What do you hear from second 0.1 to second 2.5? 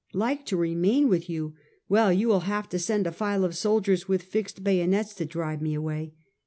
"Like to remain with you? "Well, you will